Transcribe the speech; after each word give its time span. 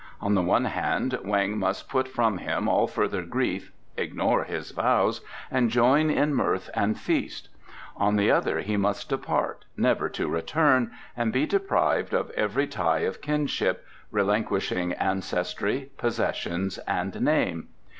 On 0.19 0.33
the 0.33 0.41
one 0.41 0.65
hand 0.65 1.11
Weng 1.23 1.57
must 1.57 1.87
put 1.87 2.07
from 2.07 2.39
him 2.39 2.67
all 2.67 2.87
further 2.87 3.21
grief, 3.21 3.71
ignore 3.95 4.45
his 4.45 4.71
vows, 4.71 5.21
and 5.51 5.69
join 5.69 6.09
in 6.09 6.33
mirth 6.33 6.71
and 6.73 6.97
feast; 6.99 7.49
on 7.95 8.15
the 8.15 8.31
other 8.31 8.61
he 8.61 8.77
must 8.77 9.09
depart, 9.09 9.65
never 9.77 10.09
to 10.09 10.27
return, 10.27 10.89
and 11.15 11.31
be 11.31 11.45
deprived 11.45 12.15
of 12.15 12.31
every 12.31 12.65
tie 12.65 13.01
of 13.01 13.21
kinship, 13.21 13.85
relinquishing 14.09 14.93
ancestry, 14.93 15.91
possessions 15.97 16.79
and 16.87 17.21
name. 17.21 17.67